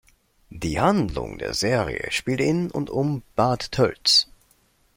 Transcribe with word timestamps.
Die 0.49 0.81
Handlung 0.81 1.37
der 1.37 1.53
Serie 1.53 2.11
spielt 2.11 2.39
in 2.41 2.71
und 2.71 2.89
um 2.89 3.21
Bad 3.35 3.71
Tölz. 3.71 4.27